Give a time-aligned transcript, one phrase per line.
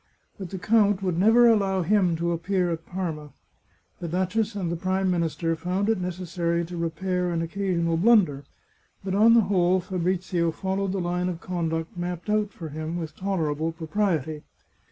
[0.39, 3.33] But the count would never allow him to appear at Parma.
[3.99, 8.43] The duchess and the Prime Minister found it necessary to re pair an occasional blunder,
[9.03, 12.97] but on the whole Fabrizio fol lowed the line of conduct mapped out for him
[12.97, 14.41] with toler able propriety.